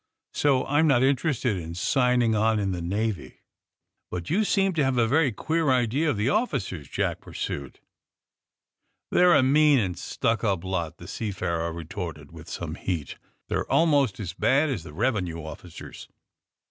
[0.33, 3.41] So I'm not inter ested in signing on in the Navy."
[4.09, 7.79] But you seem to have a very queer idea of the officers," Jack pursued.
[9.15, 13.17] ^* ^They're a mean and stuck up lot," the sea farer retorted, with some heat.
[13.33, 16.09] * ^They're al most as bad as the revenue officers."